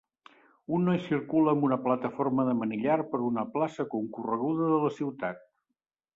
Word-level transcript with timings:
Un 0.77 0.85
noi 0.89 1.01
circula 1.09 1.53
amb 1.57 1.67
una 1.67 1.77
plataforma 1.83 2.47
de 2.47 2.57
manillar 2.63 2.97
per 3.13 3.21
una 3.27 3.45
plaça 3.59 3.87
concorreguda 3.93 4.73
de 4.75 4.83
la 4.87 4.93
ciutat. 4.99 5.47